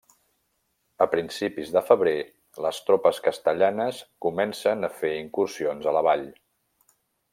[1.05, 2.15] A principis de febrer,
[2.67, 6.25] les tropes castellanes comencen a fer incursions a la vall.